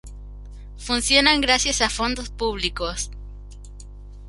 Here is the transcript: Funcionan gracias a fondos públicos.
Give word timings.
Funcionan 0.79 1.41
gracias 1.41 1.79
a 1.83 1.87
fondos 1.91 2.29
públicos. 2.31 3.11